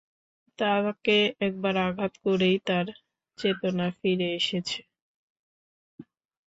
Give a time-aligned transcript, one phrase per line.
[0.59, 1.17] তাঁকে
[1.39, 2.85] একবার আঘাত করেই তার
[3.39, 4.79] চেতনা ফিরে এসেছে।